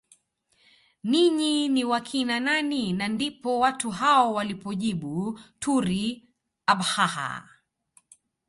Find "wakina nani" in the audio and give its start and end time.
1.85-2.93